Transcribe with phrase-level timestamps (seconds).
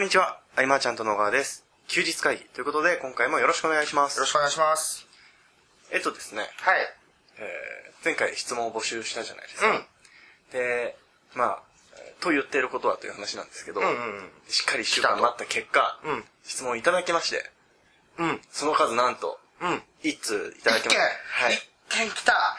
[0.00, 1.66] こんにちは、あいまーちゃんと野川です。
[1.86, 4.16] 休日会議ということで、今回もよろしくお願いします。
[4.16, 5.06] よろしくお願いします。
[5.92, 6.50] えっとですね、はい。
[7.36, 9.68] えー前回質問を募集したじゃないですか。
[9.68, 9.84] うん。
[10.52, 10.96] で、
[11.34, 11.62] まあ、
[11.98, 17.44] えーと言っていることはという話なんですけど、うんうんうんしっかり一週間待った結果、うん質問いただきまして、
[18.16, 18.40] うん。
[18.50, 19.82] その数なんと、うん。
[20.02, 21.02] 一通いただきました。
[21.02, 21.52] はい。
[21.52, 21.56] い
[21.90, 22.56] 一件来たは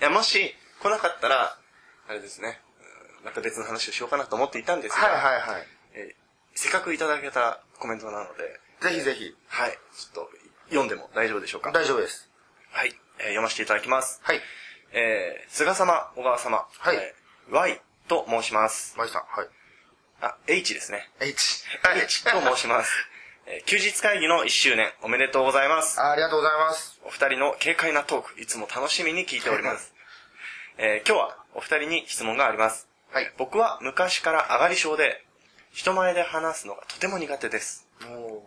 [0.00, 0.02] い。
[0.02, 1.56] や、もし来なかったら、
[2.08, 2.58] あれですね、
[3.22, 5.66] うんまた別の話をしようかなと思っていたんですが、はいはいはい。
[6.54, 9.34] えーせっかくいただけたコメントなので、ぜひぜひ。
[9.48, 10.30] はい、ちょっと
[10.68, 11.72] 読んでも大丈夫でしょうか？
[11.72, 12.30] 大丈夫です。
[12.70, 14.20] はい、えー読ませていただきます。
[14.22, 14.40] はい。
[14.92, 18.94] えー、菅様、小川様、はいえー Y と申します。
[18.96, 19.48] マイさん、はい。
[20.20, 21.10] あ、H ですね。
[21.20, 21.64] H。
[22.04, 22.92] H と申します。
[23.46, 26.00] えー休日会議の1周年おめでとうございます。
[26.00, 27.00] あありがとうございます。
[27.04, 29.92] お二人の軽快なトーク、いつも楽しみに聞いております。
[30.78, 32.88] えー今日はお二人に質問があります。
[33.12, 33.32] はい。
[33.36, 35.23] 僕は昔から上がり症で、
[35.74, 37.88] 人前で話すのがとても苦手です。
[38.08, 38.42] お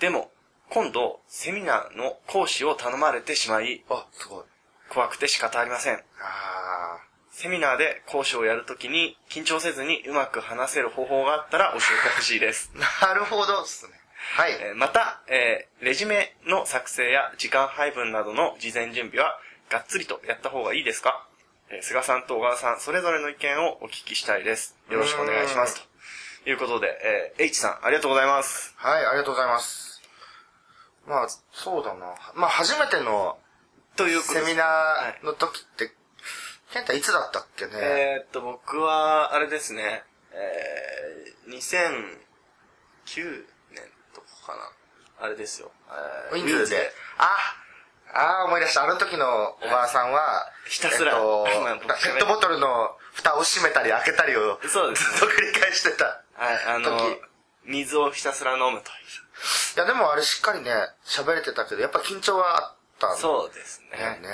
[0.00, 0.30] でも、
[0.70, 4.44] 今度、セミナーの講師を頼まれてしまい、あ、すごい。
[4.90, 5.94] 怖くて仕方ありません。
[6.20, 6.98] あ
[7.32, 12.70] セミナーで講師をやるときに、緊張せずにうまく話せる方法があったら教えてほしいです。
[13.02, 13.06] あ。
[13.08, 13.92] なるほどっすね。
[14.36, 14.52] はい。
[14.52, 21.26] えーまた、えーレジュメの作成や時間配分などの事前準備は、がっつりとやった方がいいですか？
[21.70, 24.76] えー菅さんと小川さん、それぞれの意見をお聞きしたいです。
[24.90, 25.80] よろしくお願いします。
[25.80, 25.87] と
[26.48, 26.88] いうことで、
[27.38, 28.74] えー H さん、ありがとうございます。
[28.76, 30.00] はい、ありがとうございます。
[31.06, 32.14] まあ、そうだな。
[32.34, 33.38] まあ、初めての
[33.96, 35.92] というセミナーの時って、
[36.72, 37.72] ケンタいつだったっけね？
[37.74, 43.82] えーっと、僕は、あれですね、えー、2009年
[44.14, 45.26] とかかな。
[45.26, 45.70] あれですよ。
[46.32, 46.92] えウィンズで。
[47.18, 47.28] あ、
[48.14, 48.84] ああ、思い出した。
[48.84, 51.44] あの時のおばあさんは、ひたすらえっと
[51.88, 56.22] ペットボトルの蓋を閉めたり開けたりを、そうですねずっと繰り返してた。
[56.38, 57.20] はい、あの時、
[57.66, 58.90] 水をひたすら飲むと。
[59.76, 60.70] いや、でもあれしっかりね、
[61.04, 64.20] 喋れてたけど、やっぱ緊張はあったんそうですね。
[64.22, 64.28] ね。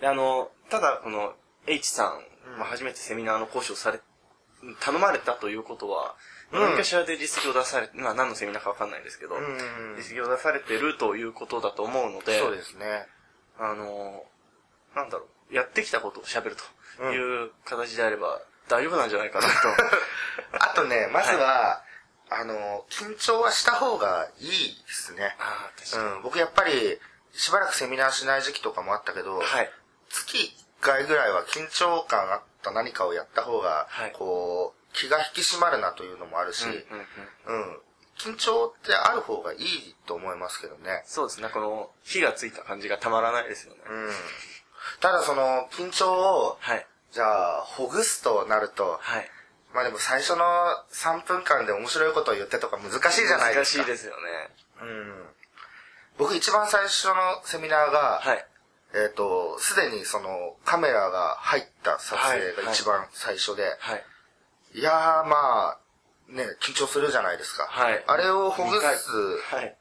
[0.00, 1.34] であの、ただこの
[1.66, 4.00] H さん、まあ、初めてセミナーの講師をされ、
[4.80, 6.14] 頼まれたということは、
[6.52, 9.38] うん何かしらで実績を出されて、まあ何のセミナーかわかんないですけど、ん
[9.96, 13.08] 実績を出されてるということだと思うので、そうですね。
[13.58, 14.24] あの、
[14.94, 16.56] なんだろう、やってきたことを喋る
[16.98, 19.52] という形であれば大丈夫なんじゃないかなと。
[20.58, 21.82] あとね、まずは、
[22.28, 25.36] あの、緊張はした方がいいですね。
[25.38, 26.04] ああ、確かに。
[26.04, 27.00] うん、僕やっぱり、
[27.32, 29.70] しばらくセミナーしない時期とかもあったけど、はい。
[30.08, 30.38] 月
[30.80, 37.06] 1回ぐらいは緊張感あった何かをやった方が、はいこう、気が引き締まるなというのもあるし、うんうん
[37.46, 37.82] うんうん
[38.18, 41.02] 緊張ってある方がいいと思いますけどね。
[41.04, 43.80] そうですね、この火がついた感じがたまらないですよね。
[43.86, 44.10] うん。
[45.00, 46.86] ただその、緊張を、はい。
[47.16, 49.30] じゃあ、ほぐすとなると、はい。
[49.72, 50.44] まあでも最初の
[50.92, 53.84] 3分間で面白いことを言ってとか難しいじゃないですか。
[53.84, 54.20] 難しいですよね。
[54.82, 55.24] うん。
[56.18, 58.46] 僕一番最初のセミナーが、はい。
[58.92, 64.04] えっ、と、すでにそのカメラが入った撮影が一番最初で、はい。
[64.74, 65.78] い、やーまあ、
[66.28, 67.64] ね、緊張するじゃないですか。
[67.64, 68.84] はいあれをほぐす
[69.54, 69.74] はい。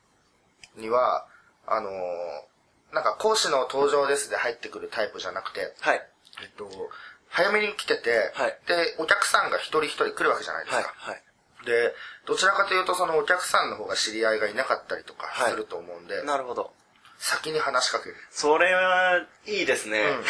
[0.77, 1.27] には、
[1.67, 1.91] あのー
[2.93, 6.01] なんか講師の登場ですで入ってくるタイプじゃなくて、はい。
[6.41, 6.69] えっと、
[7.29, 10.83] 早めに来てて、はいで、お客さんが一人一人来るわけじゃないですはい。
[10.83, 10.93] か。
[10.97, 11.21] はい。
[11.65, 11.93] で、
[12.25, 16.71] どちらかというとそのお客さんの方が知り合いがいなかったりとかはいすると思うんで、なるほど。
[17.17, 18.15] 先に話しかける。
[18.29, 19.99] それはいいですね。
[19.99, 20.23] うん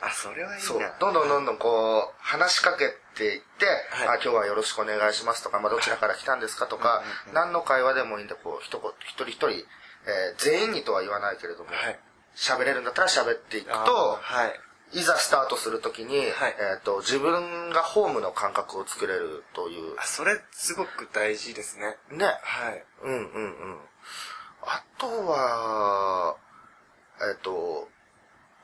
[0.00, 0.92] あ、それはいいそうな。。
[1.00, 7.02] どんどんどんどんこう、話しかけていって、はいあ、今日はよろしくお願いしますとか、まあ、どちらから来たんですかとか、
[7.32, 9.66] 何の会話でもいいんで、こう、一言一人一人、えー
[10.36, 11.98] 全員にとは言わないけれどもはい、
[12.36, 14.60] 喋、れるんだったら喋っていくと、はい。
[14.92, 21.96] いざスタートするときに、はいえっ、と、自分がホームの感覚を作れるというあ、、それすごく大事ですね。
[22.16, 22.26] ね。
[22.42, 22.84] はい。
[23.02, 23.78] うんうんうん。
[24.62, 26.36] あとは、
[27.20, 27.88] えっ、と、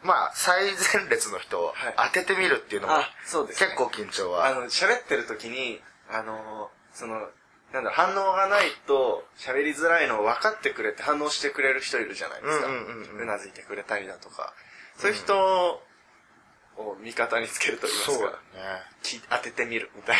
[0.02, 3.68] まあ、最前列の人をはい当ててみるっていうのも、あ、そうですね。
[3.68, 4.46] 結構緊張は。
[4.46, 5.80] あの、喋ってる時に、
[6.10, 7.28] あの、その、
[7.72, 12.66] なんだ反応がないと喋りづらいのを分かってくれて反応してくれる人いるじゃないですか。
[12.66, 14.52] うんうんうんうんなずいてくれたりだとか。
[14.98, 15.82] そういう人
[16.76, 18.36] を味方につけると言いますそうね。
[19.02, 20.16] き当ててみるみたい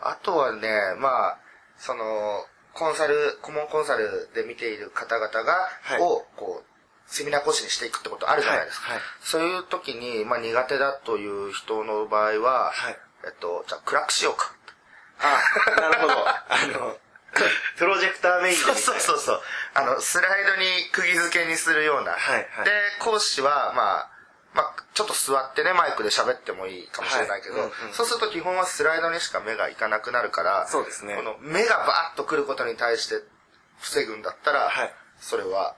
[0.00, 0.68] あとはね、
[0.98, 1.38] まあ、
[1.78, 8.88] その、コンサル、顧問コンサルで見ている方々が、はいを、こう、セミナー講師にしていくってことあるじゃないですか。
[8.88, 14.52] はいはいそういう時に、まあ苦手だという人の場合は、はいえっと、じゃあ暗くしようか。
[15.22, 15.86] な。
[15.86, 16.28] あ、なるほど。
[16.28, 16.44] あ
[16.78, 16.96] の、
[17.78, 18.80] プロジェクターメインでみたいな。
[18.80, 19.42] そうそうそう。
[19.74, 22.12] あの、スライドに釘付けにするような。
[22.12, 24.10] はいはいで、講師は、まあ、
[24.56, 33.16] まあ、ちょっと座ってね、マイクで喋ってもいいかもしれないけど、はいうんうんそうすると基本はスライドにしか目がいかなくなるから、そうですねこの目がバーッと来ることに対して
[33.78, 35.76] 防ぐんだったら、はいそれは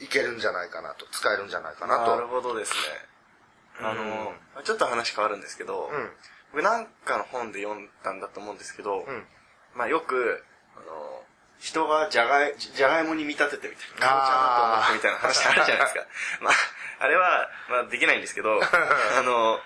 [0.00, 2.16] いけるんじゃないかなと、使えるんじゃないかなと。
[2.16, 2.78] なるほどですね。
[3.80, 4.32] あの、
[4.62, 6.10] ちょっと話変わるんですけど、うん。
[6.52, 9.24] 僕なんかの本で読んだんだと思うんですけど、うん。
[9.74, 10.44] まあよく、
[10.76, 11.23] あの、
[11.64, 14.06] 人がじゃがい、じゃがいもに見立ててみたいな。
[14.06, 16.06] かぼちゃだと思ってみたいな話あるじゃないですか。
[16.44, 16.54] まあ、
[17.00, 19.58] あれは、まあできないんですけど、 あの、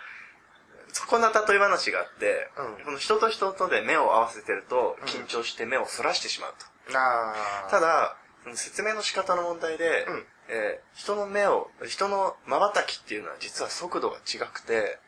[0.93, 6.55] そこな例え話があって、うんこの人と人とで目を合わせてると、緊張して目をそらしてしまう
[6.87, 6.93] と。
[6.93, 7.35] な
[7.67, 7.69] あ。
[7.69, 8.17] ただ、
[8.55, 14.99] 説明の仕方の問題で、うんえー人の目を、人の瞬きっていうのは実は速度が違くて、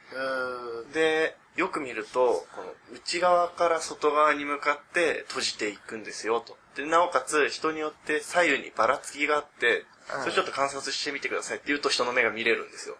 [0.92, 6.56] で、よく見ると、この内側から外側に向かって閉じていくんですよと。
[6.80, 9.80] で、なおかつ人によって左右にばらつきがあって、
[10.14, 12.96] うんそれちょっと観察してみてくださいって言うと人の目が見れるんですよ。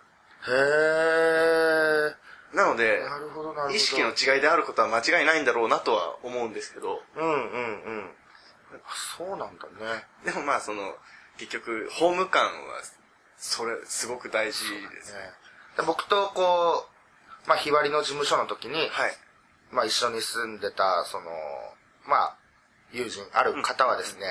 [0.47, 0.53] へ
[2.55, 2.57] え。
[2.57, 3.01] なので。
[3.75, 7.37] 意識の違いであることは間違いないんだろうなとは思うんですけど、うんうんう
[8.03, 8.11] ん。
[9.17, 10.05] そうなんだね。
[10.25, 10.95] でもまあその、
[11.39, 12.51] 結局、ホーム感は、
[13.37, 15.21] それ、すごく大事ですね。
[15.21, 15.31] ね
[15.79, 16.87] で僕とこ
[17.47, 19.13] う、まあ、日割りの事務所の時に、はい。
[19.71, 21.31] まあ、一緒に住んでた、その、
[22.07, 22.37] まあ、
[22.93, 24.27] 友人、ある方はですね、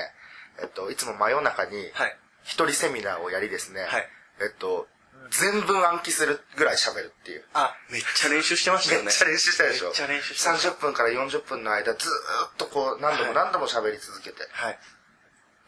[0.62, 2.16] えっと、いつも真夜中に、はい。
[2.42, 4.08] 一人セミナーをやりですね、はい
[4.40, 4.88] えっと、
[5.30, 7.44] 全文暗記するぐらい喋るっていう。
[7.52, 9.06] あ、めっちゃ練習してましたよね。
[9.06, 10.50] めっちゃ練習したでしょめっちゃ練習した。
[10.52, 14.78] 30分から40分の間ずーっとこう何度も何度も喋り続けて、はい。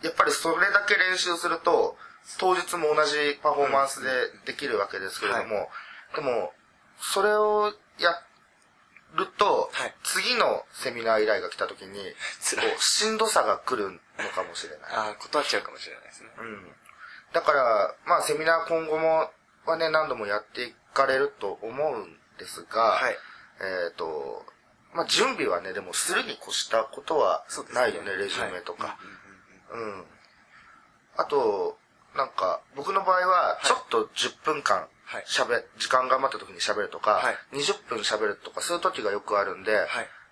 [0.02, 1.96] やっぱりそれだけ練習すると
[2.38, 4.08] 当日も同じパフォーマンスで
[4.46, 5.68] できるわけですけれども、
[6.16, 6.52] でも
[6.98, 8.10] それをや
[9.14, 12.00] ると、はい次のセミナー依頼が来た時に
[12.79, 16.31] しんどさが来るのかもしれない、 あ断っちゃうかもしれないですね。
[16.38, 16.76] うん、
[17.32, 19.32] だからまあセミナー今後も
[19.64, 23.19] はね何度もやっていかれると思うんですが、はい。
[23.61, 24.44] えっ、と、
[24.93, 28.88] まあ、準備はね、でもするに越したことはないよね、レジュメとか。
[28.88, 28.97] はい
[29.73, 30.05] うん。
[31.17, 31.79] あと、
[32.14, 39.87] なんか、僕の場合は、ちょっと10分間はい、喋、時間が余った時に喋るとか、はい20分喋るとか、そういう時がよくあるんで、はい。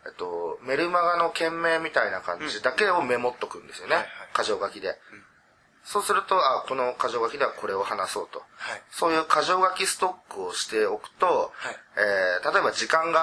[0.07, 3.97] えっと、メルマガの件名みたいな感じだけをメモっとくんですよね。
[4.35, 4.97] 箇条書きで。
[5.85, 8.39] そうすると、あ、この箇条書きではこれを話そうと。
[8.57, 8.83] はい。
[8.91, 13.21] そういう箇条書きストックをしておくと、はいえー例えば時間が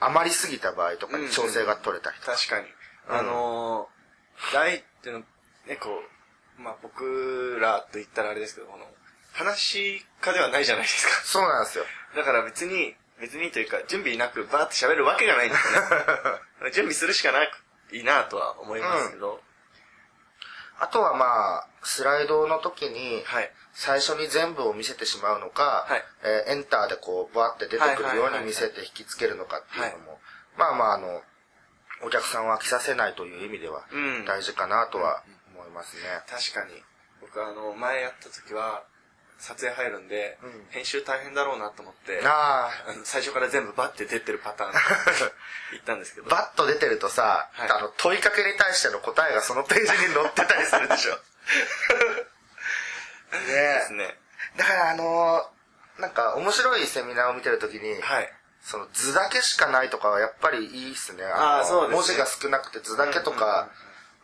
[0.00, 2.32] 余りすぎた場合とかに調整が取れたりとか。
[2.32, 2.66] 確かに。
[2.66, 5.24] うんあのー、大っていうの、
[5.66, 5.88] ね、こ
[6.58, 8.84] う、まあ僕らと言ったらあれですけど、この、
[9.38, 11.12] 話家ではないじゃないですか。
[11.24, 11.84] そうなんですよ。
[12.16, 16.70] だから別に、別にというか、準備なくバーって喋るわけがないんですよね。
[16.74, 17.50] 準備するしかない
[17.92, 19.40] いいなとは思いますけど、
[20.80, 23.52] あとはまあ、スライドの時に、はい。
[23.72, 30.20] 最初に全部を見せてしまうのか、はいえーエンターでこう、バーって出てくるように見せて引きつけるのかっていうのも、
[30.56, 31.22] まあまああの、
[32.02, 35.22] お客さんを飽きさせないという意味ではうん大事かなとは
[35.54, 36.02] 思いますね。
[36.28, 36.82] 確かに。
[37.20, 38.84] 僕あの、前やった時は、
[39.38, 42.70] 撮影入るんで、うん編集大変だろうなと思って、あ
[43.04, 44.72] 最初から全部バッて出てるパターン
[45.72, 46.30] 言ったんですけあ、ど。
[46.30, 51.18] バッと出てるとさ、はいあの、問いかけに対しての答えがそのページに載ってたりするでしょ。
[53.30, 54.18] でねすね。
[54.56, 55.58] だからあのー
[56.00, 58.32] なんか面白いセミナーを見てるときに、はい。
[58.62, 61.24] その図だけしかないとかはやっぱりいいっすね。
[61.24, 63.68] のあーそうですね文字が少なくて図だけとか、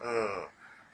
[0.01, 0.49] うん。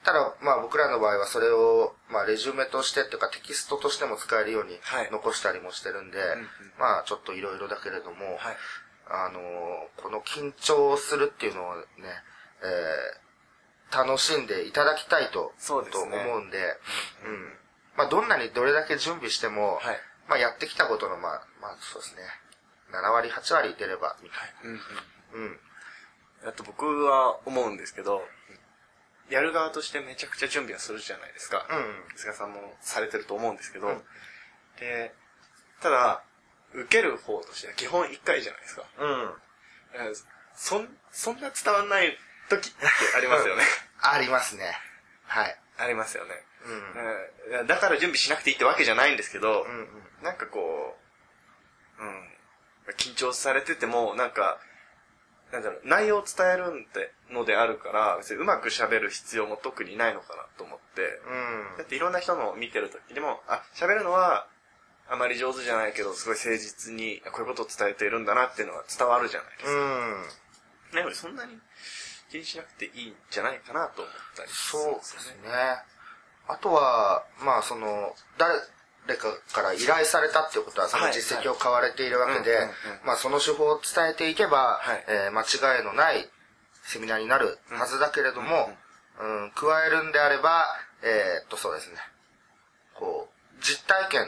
[0.04, 8.56] ただ、まあ僕らの場合はそれを、まあレジュメとしてっていうかテキストとしても使えるようにはい残したりもしてるんで、んうんまあちょっといろいろだけれども、はい。
[9.12, 11.82] あのーこの緊張するっていうのをね、
[12.62, 13.20] えー
[13.92, 16.58] 楽しんでいただきたいと、そうですねと思うんで、
[17.26, 17.52] うん。
[17.96, 22.22] まあどんなにどれだけ準備しても、はいまあやってきたことの、まあ、まあそうですね、
[22.92, 24.78] 7割、8割出れば、みたいうんうん。
[24.78, 24.84] な。
[25.32, 25.60] うん。
[26.48, 28.22] あと僕は思うんですけど、
[29.30, 31.66] やる側としてめちゃくちゃ準備はするじゃないですか。
[31.70, 32.18] うん。
[32.18, 34.02] 菅さんもされてると思うんですけど、うん
[34.80, 35.12] で、
[35.82, 36.22] ただ、
[36.72, 38.84] 受ける方としては基本1回じゃないですか。
[38.98, 39.32] うん。
[39.94, 40.14] えー
[40.54, 42.16] そん、そんな伝わんない
[42.48, 42.76] 時って
[43.16, 43.62] ありますよね。
[44.02, 44.76] ありますね。
[45.26, 45.56] はい。
[45.78, 46.44] ありますよね。
[46.64, 47.60] うん。
[47.60, 50.22] うんだから準備しなくていいってわけじゃないんですけど、うんうん。
[50.22, 50.98] なんかこ
[51.98, 52.28] う、うん、
[52.96, 54.60] 緊張されてても、なんか、
[55.52, 64.46] なんだろう、内容を伝えるんってのであるから、別にうまく喋る必要も特にないのかなと思って、うんだっていろんな人のを見てる時でも、あ、喋るのは、
[65.08, 69.72] あまり上手じゃないけど、すごい誠実に、こういうことを伝えているんだなっていうのは伝わるじゃないですか。
[69.72, 70.24] うん。
[70.92, 71.58] なので、そんなに
[72.30, 75.26] 気にしなくていいんじゃないかなと思ったりするんそうでですよね。
[75.42, 75.82] すね。
[76.46, 78.60] あとは、まあその、誰、誰
[79.16, 82.58] かから依頼されたっていうことは、その実績を買われているわけで
[83.04, 86.28] まあその手法を伝えていけばはい、えー間違いのない
[86.84, 88.70] セミナーになるはずだけれども、
[89.20, 90.64] うん、加えるんであれば、
[91.02, 91.96] えーっと、そうですね。
[92.94, 94.22] こう、実体験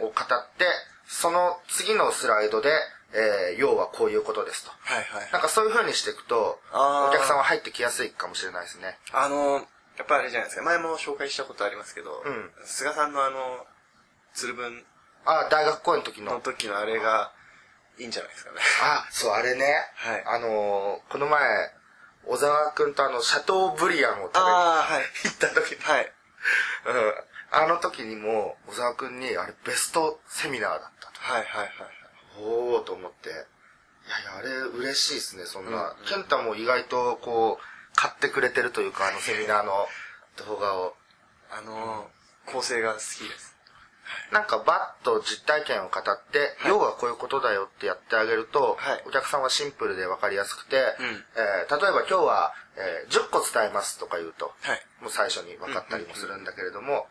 [0.00, 0.12] を語っ
[0.58, 0.66] て、
[1.08, 2.70] その次のスライドで、
[3.12, 4.70] えー要はこういうことですと。
[4.82, 5.32] はいはい。
[5.32, 8.98] なんかそういう風にしていくと、お客さんは入ってきやすいかもしれないですね。
[9.12, 9.66] あの、
[9.96, 10.62] やっぱあれじゃないですか。
[10.64, 13.66] 前も紹介したことありますけど、うん菅さんのあの、
[14.36, 14.84] 鶴文
[15.24, 16.40] あ、大学公演の時のの。
[16.40, 17.32] 時のあれが
[17.98, 18.58] いいんじゃないですかね。
[18.82, 19.64] あ、そう、あれね。
[19.96, 21.40] はいあのーこの前、
[22.26, 25.28] 小沢くんとあの、シャトーブリアンを食べにはい。
[25.28, 26.12] 行った時に、はい。
[26.86, 27.14] うん。
[27.52, 31.20] あの時にも、小沢くんに、あれ、ベストセミナーだったと。
[31.20, 31.70] はいはいはい。
[32.40, 33.30] おーと思って。
[33.30, 35.70] いやいや、あれ嬉しいですね、そんな。
[35.70, 39.88] うんうんケンタも意外と、こう、買ってくれてるというか、あのセミナーの
[40.46, 40.94] 動画を。
[41.50, 42.10] あの、
[42.44, 43.55] 構成が好きです。
[44.32, 54.80] なんかバッと実体験を語って、要はこういうことだよってやってあげると、はいお客さんはシンプルで分かりやすくて、んえー例えば今日は、えー10個伝えますとか言うと、はい。
[55.00, 57.06] もう最初に分かったりもするんだけれども、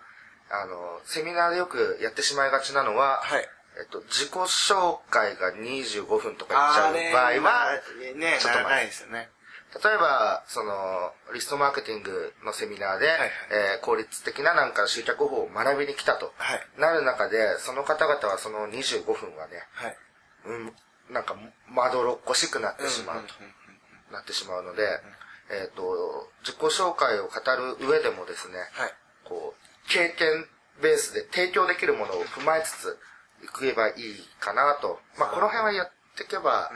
[0.49, 3.47] あの、セミナーでよくやってしまいがちなのは、はい。
[3.77, 7.81] えっと、自己紹介が25分とか言っちゃう場合は、
[8.15, 9.29] ね、ちょっと前ですよね。
[9.83, 13.17] 例えば、その、リストマーケティングのセミナーで、はい
[13.51, 16.61] えー効率的ななんか集客法を学びに来たと、はい。
[16.79, 19.97] なる中で、その方々はその25分はね、はい。
[20.45, 21.35] うん、なんか、
[21.69, 23.33] まどろっこしくなってしまうと、
[24.13, 24.83] なってしまうので、
[25.51, 28.93] えっ、と、自己紹介を語る上でもですね、はい。
[29.25, 30.47] こう、経験
[30.81, 32.97] ベースで提供できるものを踏まえつつ、
[33.43, 33.93] いけばいい
[34.39, 34.99] かなと。
[35.17, 36.71] まあ、この辺はやっていけば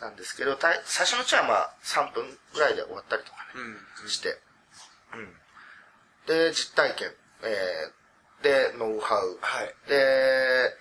[0.00, 3.60] なんですけど、最初のうちはまあ、3分ぐらいで終わったりとかね、
[4.02, 4.08] うん。
[4.08, 4.38] して、
[5.14, 5.34] うん。
[6.26, 7.10] で、実体験、
[7.42, 9.74] えー、で、ノウハウ、はい。
[9.88, 10.74] で、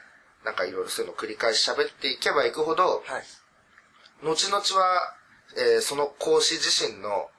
[0.45, 3.23] なんかいろいろそういうのを繰り返し喋っていけばいくほど、はい。
[4.23, 5.15] 後々は、
[5.57, 7.29] えーその講師自身の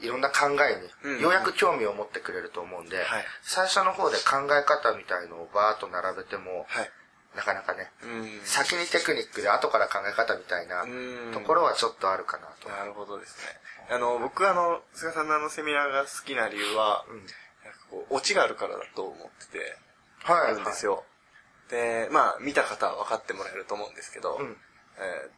[0.00, 3.06] いろんな考えうんにようやく興味を持ってくれると思うんで、はい
[3.42, 6.90] 最初の方で考え方みたいのをバーッと並べても、はい。
[7.36, 8.40] なかなかね、うん。
[8.44, 12.68] 先にテクニックで後から考え方みたいなうんところはちょっとあるかなと。
[12.68, 13.94] なるほどですね。
[13.94, 17.30] あの、僕あの、菅さんのあのセミナーが好きな理由は、うんなんか
[17.90, 19.76] こう、オチがあるからだと思ってて、
[20.22, 20.52] はい。
[20.52, 21.04] あるんですよ。
[21.70, 24.56] で、まあ、見た方は分かってもらえると思うんですけど、うん
[24.98, 25.36] えー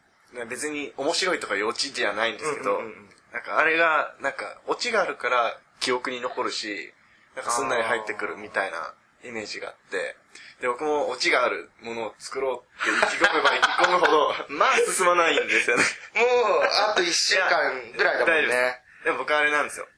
[0.50, 6.94] 別に面白いとかいうオチじゃないんですけど、うんうんうんうんなんかあれが、なんか、オチがあるから記憶に残るし、
[7.36, 8.94] なんかすんなり入ってくるみたいな
[9.24, 10.16] イメージがあって、
[10.60, 15.84] で、僕もオチがあるものを作ろうって意気込めば意気込むほど、 まあ進まないんですよね。
[16.14, 18.82] もう、あと1週間ぐらいだもんね。
[19.04, 19.88] でも僕あれなんですよ。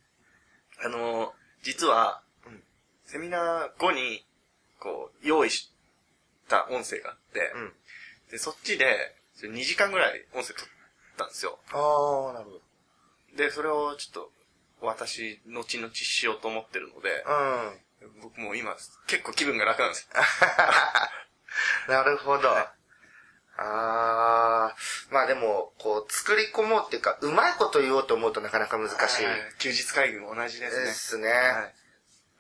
[0.83, 2.65] あの、実は、うん
[3.05, 4.25] セミナー後に、
[4.79, 5.73] こう、用意し
[6.49, 7.75] た音声があって、うん。
[8.31, 10.69] で、そっちで、2時間ぐらい音声撮っ
[11.17, 11.59] たんですよ。
[11.73, 12.63] ああ、なるほど。
[13.37, 14.33] で、それをちょっと、
[14.81, 17.81] 私、後々しようと思ってるので、うん。
[18.23, 18.75] 僕も今、
[19.07, 20.21] 結構気分が楽なんですよ。
[21.89, 22.51] なるほど。
[22.51, 22.73] あ
[23.59, 24.75] あ、
[25.11, 31.29] まあでも、こう、作り込もうっていうか、うまいこと言おうと思うとなかなか難しいはい休日会議も同じでですすね。
[31.29, 31.31] ね。
[31.31, 31.75] はい。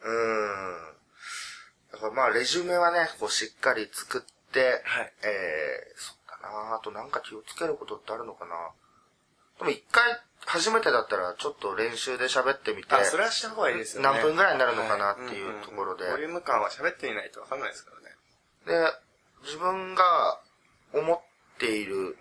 [0.02, 0.96] うん。
[1.92, 4.20] だからまあ、レジュメはね、こう、しっかり作っ
[4.52, 8.54] て、はいえー、そうだなあとなんか気をつけることってあるのかな
[9.60, 14.08] でも一回、初めてだったら、ちょっと練習で喋ってみて、あ、それはした方がいいですよね。
[14.08, 17.92] 何分ぐらいになるのかなっていうところでボリューム感は喋ってみないとわかんないですか
[18.66, 18.82] らね。
[18.88, 18.92] で、
[19.44, 20.40] 自分が
[20.92, 21.20] 思っ
[21.58, 22.16] ている、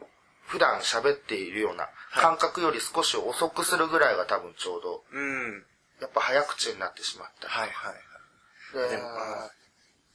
[0.47, 5.65] 普段喋っているような感覚より少し遅くするぐらいが多分ちょうど、うん。
[6.01, 7.47] やっぱ早口になってしまった。
[7.47, 8.89] はいはいはい。
[8.89, 9.51] ででもまあ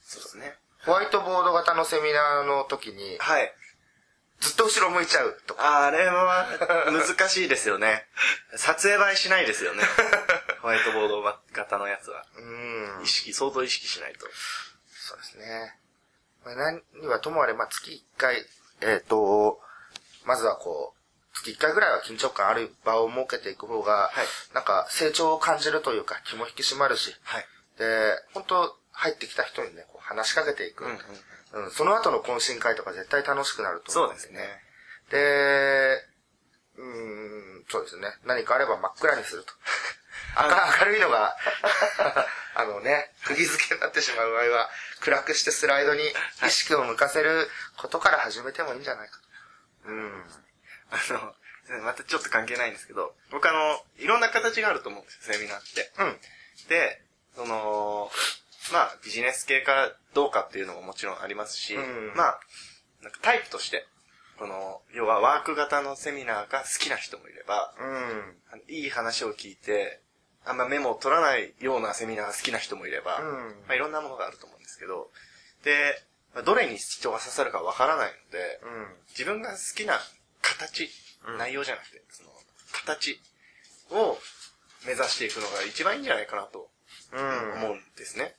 [0.01, 0.55] そうですね。
[0.85, 3.53] ホワイトボード型のセミナーの時に、はい。
[4.45, 5.87] ずっと後ろ向いちゃうとか。
[5.87, 6.45] あれは
[6.85, 8.05] 難しいですよね。
[8.55, 9.83] 撮影映えしないですよね。
[10.61, 12.23] ホワイトボード型のやつは。
[12.37, 13.07] うん意。
[13.07, 14.27] 識、相当意識しないと。
[14.91, 15.79] そうですね。
[16.43, 18.47] まあ、何にはともあれ、まあ、月1回、
[18.81, 19.59] えっ、と、
[20.25, 27.47] まずはこう、月1回ぐらいは緊張感ある場を設けていく方が、はいなんか成長を感じるというか気も引き締まるし、はい。
[27.77, 30.95] で、本当入ってきた人にね、こう話しかけていく、うんう
[31.55, 34.39] うんんその後の懇親会とか絶対楽しくなるとそ思うんうですね。
[35.09, 36.03] で、
[36.77, 38.07] うーん、そうですね。
[38.25, 39.53] 何かあれば真っ暗にすると。
[40.37, 41.35] 明明るいのが、
[42.55, 44.69] あのね、釘付けになってしまう場合は、
[45.01, 46.03] 暗くしてスライドに
[46.45, 49.17] 意識を向かせることから始めてもいいんじゃないか
[49.85, 49.89] と。
[49.89, 50.23] うん。
[50.91, 55.91] あの、またちょっと関係ないんですけど、僕あの、いろんな形があると思うんですよ、セミナーって。
[55.99, 56.19] うん。
[56.67, 57.01] で、
[57.35, 58.11] その、
[58.71, 62.39] まあ、ビジネス系かどうかっていうのももちろんありますし、うんまあ、
[63.03, 63.85] なんかタイプとして、
[64.37, 68.73] この、要はワーク型のセミナーが好きな人もいれば、うん。
[68.73, 70.01] いい話を聞いて、
[70.45, 73.27] あんまメモを取らないようなセミナーが好きな人もいれば、うん
[73.67, 75.09] まあ、いろんなものがあると思うんですけど、
[75.63, 75.73] で、
[76.33, 78.87] まあどれに人が刺さるかわからないので、うん。
[79.09, 79.99] 自分が好きな
[80.41, 80.83] 形、
[81.27, 82.29] うん内容じゃなくて、その、
[82.71, 83.19] 形
[83.89, 84.17] を
[84.85, 86.69] 目指していくのが一番いいんじゃないかなと
[87.13, 87.53] うん。
[87.53, 88.35] 思うんですね。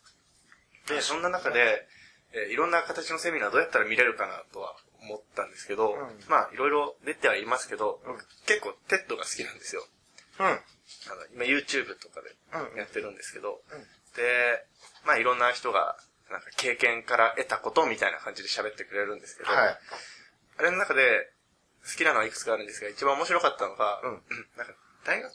[0.89, 1.87] で、そんな中で、
[2.33, 5.97] えーいろんな形のセミナーどうやったら見れるかなとは思ったんですけど、うん
[6.29, 9.87] まあ、いろいろ出てはいますけど、うん結構 TED が好きなんですよ。
[10.41, 10.47] うん。
[10.47, 10.61] あの
[11.35, 13.79] 今 YouTube とかうんでやってるんですけど、うん
[14.17, 14.67] で、
[15.07, 15.97] まあいろんな人が、
[16.31, 19.79] なんか経験から得たことみたいな感じで喋ってくれるんですけど、はい。
[20.59, 21.31] あれの中で
[21.85, 24.23] 好きなのはいくつかあるんですが、一番面白かったのが、うん
[24.57, 24.75] なんか
[25.05, 25.33] 大学、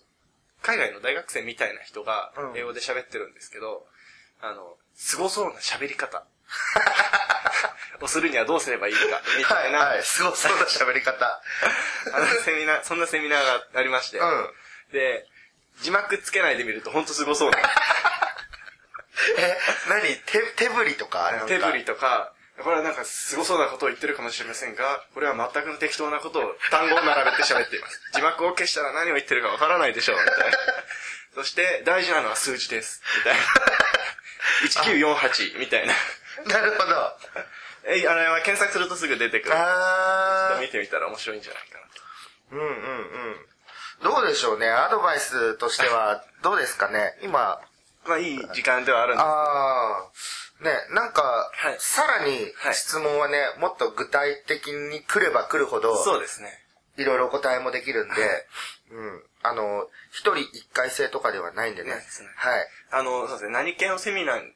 [0.61, 3.85] 海外の大学生みたいな人がうん英語で喋ってるんですけど、
[4.41, 6.23] あの、凄そうな喋り方
[8.01, 8.99] をするにはどうすればいいか、
[9.37, 10.03] みたいな、はい。
[10.03, 11.41] すごそうな喋り方。
[12.13, 14.49] あのセミナー、そんなセミナーがありまして、うん。
[14.91, 15.27] で、
[15.81, 17.57] 字幕つけないで見るとほんと凄そうな。
[19.37, 19.57] え、
[19.87, 20.01] 何？
[20.25, 22.33] 手、手振りとか手振りとか、
[22.63, 28.01] これはなんか凄そうなことを言ってるかもしれませんが、これは全くの適当なことを単語を並べて喋っています。
[28.13, 30.57] 字幕を消したら何を言ってるかわからないでしょう、みたいな。
[31.35, 33.41] そして、大事なのは数字です、みたいな。
[34.69, 35.93] 1948みたいな。
[36.45, 37.17] なるほど。
[37.85, 39.55] え、あれは検索するとすぐ出てくる。
[39.55, 40.61] あー。
[40.61, 42.01] 見てみたら面白いんじゃないかなと。
[42.51, 42.69] うんうんう
[43.31, 43.45] ん。
[44.03, 44.69] どうでしょうね。
[44.69, 47.17] アドバイスとしては、どうですかね。
[47.21, 47.59] 今、
[48.05, 50.63] まあいい時間ではあるんですあー。
[50.63, 56.60] ね、なんか、はいさらにはい質問はね、もっと具体的に来れば来るほど、そうですね。
[57.01, 58.45] いろいろお答えもできるんで、は い
[58.91, 59.23] うん。
[59.43, 62.05] あの、一人一回制とかではないんでね。
[62.35, 62.67] はい。
[62.91, 63.51] あの、そうですね。
[63.51, 64.53] 何系のセミナー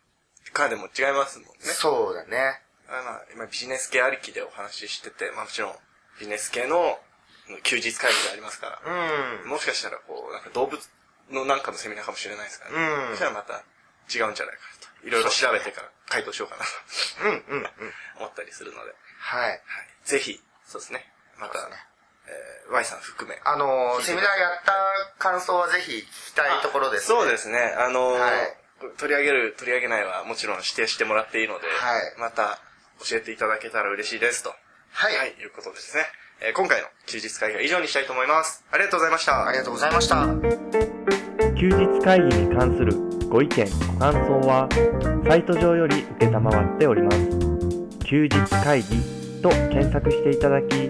[0.53, 1.53] かでも違いますもんね。
[1.73, 2.61] そうだね。
[2.87, 5.75] あまあ、今ビジネス系ありきでお話ししてて、まあもちろん
[6.19, 6.99] ビジネス系の
[7.63, 8.91] 休日会議がありますから、
[9.43, 9.49] うん。
[9.49, 10.79] もしかしたらこう、なんか動物
[11.29, 12.77] のなんかのセミナーかもしれないですからね。
[12.77, 15.07] うんそしたらまた違うんじゃないかなと。
[15.07, 16.69] いろいろ調べてから回答しようかなと
[17.23, 17.93] うんうんうん。
[18.17, 19.49] 思ったりするので、はい。
[19.49, 19.61] はい、
[20.03, 21.11] ぜひ、そうですね。
[21.37, 21.75] また、ね
[22.27, 23.39] えー Y さん含め。
[23.45, 24.73] あの、セミナーやった
[25.19, 27.19] 感想はぜひ聞きたいところです、ね。
[27.19, 27.59] そうですね。
[27.77, 28.31] あのーはい
[28.97, 32.59] 取り上げる、取り上げないはもちろん指定してもらっていいので、はいまた
[32.99, 34.53] 教えていただけたら嬉しいですと。
[34.91, 35.15] はい。
[35.17, 36.03] はい、いうことでですね。
[36.41, 38.63] えー今回の休日会議は以上にしたいと思います。
[38.71, 39.47] ありがとうございました。
[39.47, 40.25] ありがとうございました。
[41.55, 42.93] 休日会議に関する
[43.29, 43.65] ご意見
[43.97, 44.69] ご感想は
[45.27, 47.17] サイト上より承っております
[48.05, 48.29] 休日
[48.63, 50.89] 会議と検索していただき